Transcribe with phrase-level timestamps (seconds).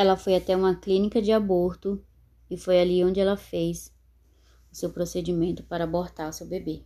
[0.00, 2.02] Ela foi até uma clínica de aborto
[2.50, 3.94] e foi ali onde ela fez
[4.72, 6.82] o seu procedimento para abortar seu bebê.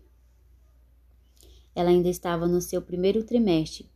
[1.77, 3.89] Ela ainda estava no seu primeiro trimestre.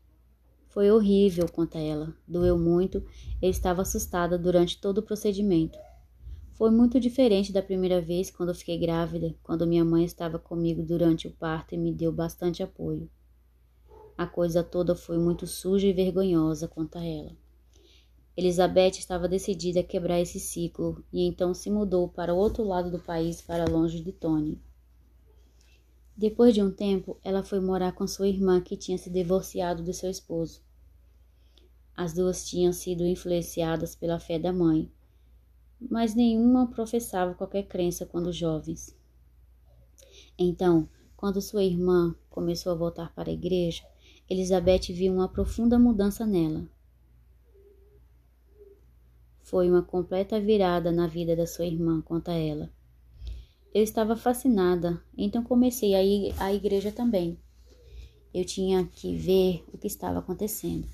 [0.68, 3.04] Foi horrível quanto a ela, doeu muito
[3.42, 5.76] e estava assustada durante todo o procedimento.
[6.52, 10.80] Foi muito diferente da primeira vez quando eu fiquei grávida, quando minha mãe estava comigo
[10.80, 13.10] durante o parto e me deu bastante apoio.
[14.16, 17.36] A coisa toda foi muito suja e vergonhosa quanto a ela.
[18.38, 22.88] Elizabeth estava decidida a quebrar esse ciclo e então se mudou para o outro lado
[22.88, 24.62] do país, para longe de Tony.
[26.16, 29.92] Depois de um tempo, ela foi morar com sua irmã que tinha se divorciado de
[29.92, 30.62] seu esposo.
[31.96, 34.88] As duas tinham sido influenciadas pela fé da mãe,
[35.80, 38.96] mas nenhuma professava qualquer crença quando jovens.
[40.38, 43.82] Então, quando sua irmã começou a voltar para a igreja,
[44.30, 46.68] Elizabeth viu uma profunda mudança nela.
[49.48, 52.70] Foi uma completa virada na vida da sua irmã quanto a ela.
[53.72, 57.38] Eu estava fascinada, então comecei a ir à igreja também.
[58.34, 60.86] Eu tinha que ver o que estava acontecendo.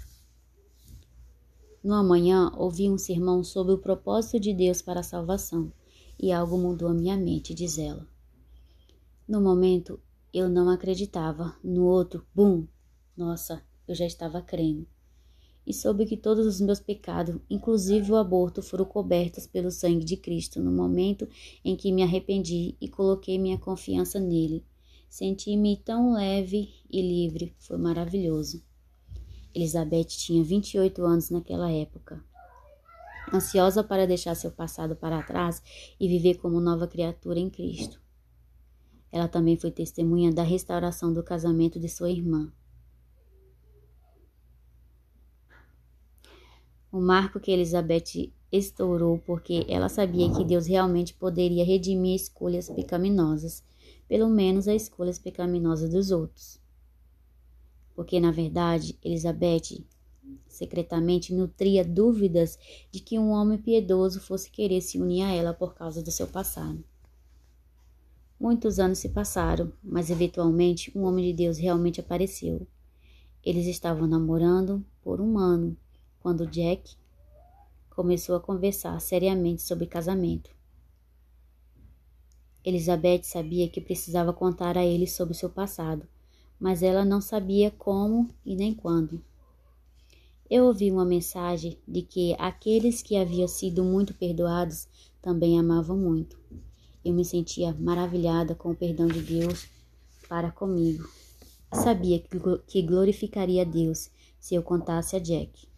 [1.82, 5.72] No amanhã, ouvi um sermão sobre o propósito de Deus para a salvação
[6.16, 8.06] e algo mudou a minha mente, diz ela.
[9.26, 9.98] No momento,
[10.32, 11.56] eu não acreditava.
[11.64, 12.68] No outro, bum!
[13.16, 14.93] Nossa, eu já estava crendo
[15.66, 20.16] e soube que todos os meus pecados, inclusive o aborto, foram cobertos pelo sangue de
[20.16, 21.28] Cristo no momento
[21.64, 24.64] em que me arrependi e coloquei minha confiança nele.
[25.08, 28.62] Senti-me tão leve e livre, foi maravilhoso.
[29.54, 32.22] Elizabeth tinha 28 anos naquela época.
[33.32, 35.62] Ansiosa para deixar seu passado para trás
[35.98, 38.00] e viver como nova criatura em Cristo.
[39.10, 42.52] Ela também foi testemunha da restauração do casamento de sua irmã.
[46.94, 53.64] O marco que Elizabeth estourou porque ela sabia que Deus realmente poderia redimir escolhas pecaminosas,
[54.06, 56.60] pelo menos as escolhas pecaminosas dos outros.
[57.96, 59.84] Porque, na verdade, Elizabeth
[60.46, 62.56] secretamente nutria dúvidas
[62.92, 66.28] de que um homem piedoso fosse querer se unir a ela por causa do seu
[66.28, 66.84] passado.
[68.38, 72.64] Muitos anos se passaram, mas eventualmente um homem de Deus realmente apareceu.
[73.42, 75.76] Eles estavam namorando por um ano
[76.24, 76.96] quando Jack
[77.90, 80.56] começou a conversar seriamente sobre casamento.
[82.64, 86.08] Elizabeth sabia que precisava contar a ele sobre seu passado,
[86.58, 89.22] mas ela não sabia como e nem quando.
[90.48, 94.88] Eu ouvi uma mensagem de que aqueles que haviam sido muito perdoados
[95.20, 96.38] também amavam muito.
[97.04, 99.68] Eu me sentia maravilhada com o perdão de Deus
[100.26, 101.06] para comigo.
[101.70, 102.18] Sabia
[102.66, 104.10] que glorificaria a Deus
[104.40, 105.73] se eu contasse a Jack.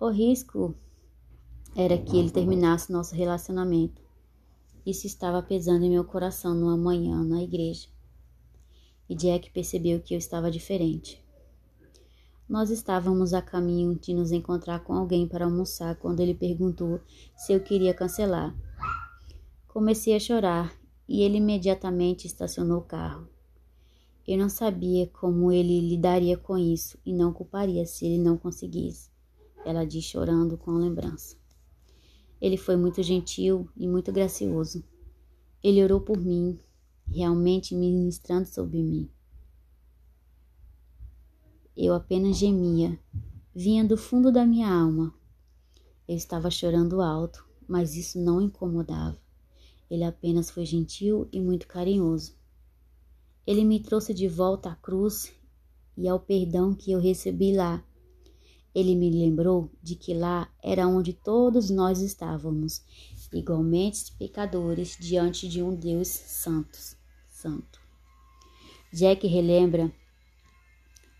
[0.00, 0.76] O risco
[1.74, 4.00] era que ele terminasse nosso relacionamento.
[4.86, 7.88] Isso estava pesando em meu coração numa manhã na igreja.
[9.10, 11.20] E Jack percebeu que eu estava diferente.
[12.48, 17.00] Nós estávamos a caminho de nos encontrar com alguém para almoçar quando ele perguntou
[17.34, 18.56] se eu queria cancelar.
[19.66, 20.78] Comecei a chorar
[21.08, 23.28] e ele imediatamente estacionou o carro.
[24.24, 29.17] Eu não sabia como ele lidaria com isso e não culparia se ele não conseguisse
[29.64, 31.36] ela diz chorando com a lembrança.
[32.40, 34.84] Ele foi muito gentil e muito gracioso.
[35.62, 36.58] Ele orou por mim,
[37.06, 39.10] realmente ministrando sobre mim.
[41.76, 42.98] Eu apenas gemia,
[43.54, 45.14] vinha do fundo da minha alma.
[46.06, 49.20] Eu estava chorando alto, mas isso não incomodava.
[49.90, 52.36] Ele apenas foi gentil e muito carinhoso.
[53.46, 55.32] Ele me trouxe de volta à cruz
[55.96, 57.82] e ao perdão que eu recebi lá
[58.74, 62.82] ele me lembrou de que lá era onde todos nós estávamos,
[63.32, 66.78] igualmente pecadores diante de um Deus santo.
[67.28, 67.80] santo.
[68.92, 69.92] Jack relembra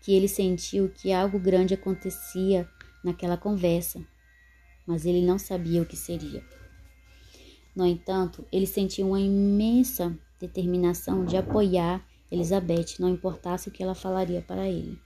[0.01, 2.67] que ele sentiu que algo grande acontecia
[3.03, 4.03] naquela conversa,
[4.87, 6.43] mas ele não sabia o que seria.
[7.75, 13.95] No entanto, ele sentiu uma imensa determinação de apoiar Elizabeth, não importasse o que ela
[13.95, 14.99] falaria para ele.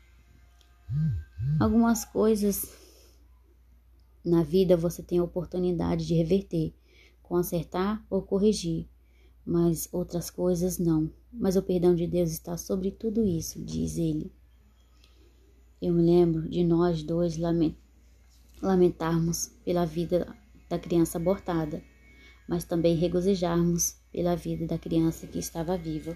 [1.59, 2.67] Algumas coisas
[4.23, 6.73] na vida você tem a oportunidade de reverter,
[7.21, 8.87] consertar ou corrigir,
[9.45, 11.11] mas outras coisas não.
[11.31, 14.31] Mas o perdão de Deus está sobre tudo isso, diz ele.
[15.81, 17.37] Eu me lembro de nós dois
[18.61, 20.33] lamentarmos pela vida
[20.69, 21.83] da criança abortada,
[22.47, 26.13] mas também regozijarmos pela vida da criança que estava viva.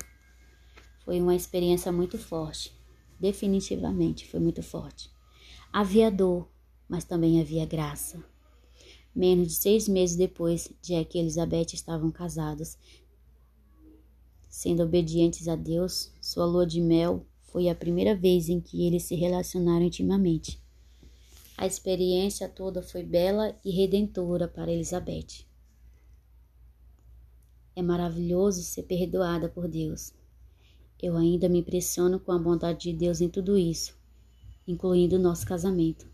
[1.03, 2.74] Foi uma experiência muito forte,
[3.19, 5.17] definitivamente foi muito forte.
[5.79, 6.50] Havia dor,
[6.89, 8.19] mas também havia graça.
[9.15, 12.79] Menos de seis meses depois, Jack e Elizabeth estavam casados.
[14.50, 19.03] Sendo obedientes a Deus, sua lua de mel foi a primeira vez em que eles
[19.03, 20.59] se relacionaram intimamente.
[21.56, 25.45] A experiência toda foi bela e redentora para Elizabeth.
[27.75, 30.12] É maravilhoso ser perdoada por Deus.
[31.00, 33.95] Eu ainda me impressiono com a bondade de Deus em tudo isso,
[34.68, 36.08] incluindo o nosso casamento.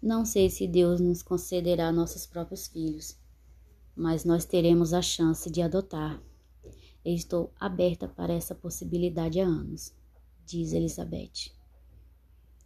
[0.00, 3.18] Não sei se Deus nos concederá nossos próprios filhos,
[3.94, 6.22] mas nós teremos a chance de adotar.
[7.04, 9.92] Eu estou aberta para essa possibilidade há anos,
[10.46, 11.52] diz Elizabeth.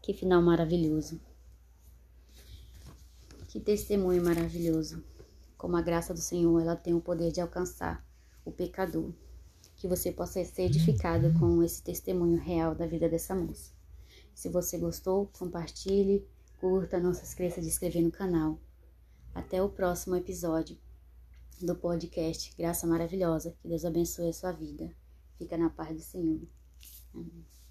[0.02, 1.20] Que final maravilhoso.
[3.48, 5.02] Que testemunho maravilhoso.
[5.56, 8.06] Como a graça do Senhor, ela tem o poder de alcançar
[8.44, 9.12] o pecador
[9.76, 13.73] que você possa ser edificado com esse testemunho real da vida dessa moça.
[14.34, 16.26] Se você gostou, compartilhe,
[16.60, 18.58] curta, não se esqueça de inscrever no canal.
[19.34, 20.76] Até o próximo episódio
[21.60, 23.56] do podcast Graça Maravilhosa.
[23.62, 24.90] Que Deus abençoe a sua vida.
[25.38, 26.40] Fica na paz do Senhor.
[27.14, 27.63] Amém.